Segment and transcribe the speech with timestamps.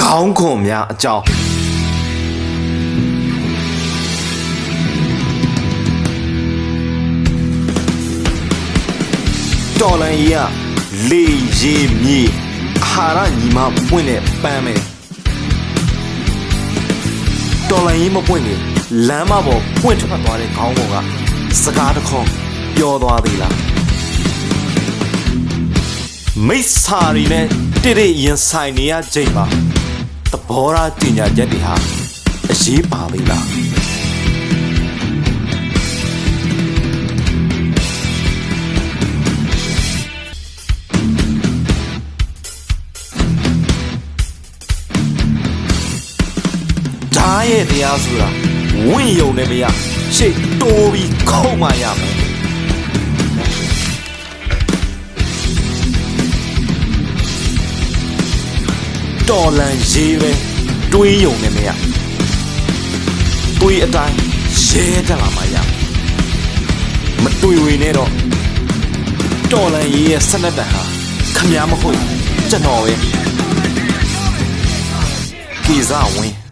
[0.00, 1.24] ခေါင်းခွန်များအကြောင်း
[9.80, 10.65] တော်လန်ကြီးက
[11.10, 11.24] လေ
[11.60, 12.20] ရေမြေ
[12.84, 13.58] အာဟာရညီမ
[13.88, 14.74] ပွင့်တဲ့ပန်းပဲ
[17.70, 18.60] တော်လန်ကြီးမပွင့်ခင်
[19.08, 20.94] လမ်းမပေါ်ပွင့်ထွက်သွားတဲ့ခေါင်းပေါ်က
[21.62, 22.28] စကားတစ်ခေါက်
[22.76, 23.54] ပြောသွားသေးလား
[26.48, 27.46] မိစ္ဆာရီနဲ့
[27.82, 29.46] တိတိရင်ဆိုင်နေရချိန်မှာ
[30.32, 31.74] သဘောထားတင်ညာချက်တွေဟာ
[32.52, 33.44] အရေးပါသေးလား
[47.50, 48.28] ရဲ့တရားဆိုတာ
[48.88, 49.64] ဝင့်ယုံနေမရ
[50.16, 52.14] ရှေ့တိုးပြီးခုံမှရမယ်
[59.28, 60.32] တော်လန်ရေးပဲ
[60.92, 61.68] တွေးယုံနေမရ
[63.60, 64.16] တွေးအတိုင်း
[64.66, 65.76] ရဲတက်လာမှရမယ်
[67.22, 68.10] မတွေးဝေနဲ့တော့
[69.52, 70.82] တော်လန်ရေးရဲ့စနက်တန်ဟာ
[71.36, 71.98] ခမများမဟုတ်
[72.50, 72.94] ကျွန်တော်ပဲ
[75.64, 76.45] ကေဇဝင်း